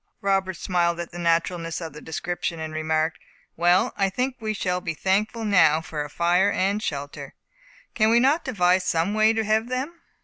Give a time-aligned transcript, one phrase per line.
[0.21, 3.19] Robert smiled at the naturalness of the description, and remarked,
[3.55, 7.35] "Well, I think we shall be thankful now for a fire and shelter.
[7.93, 10.01] Can we not devise some way to have them?"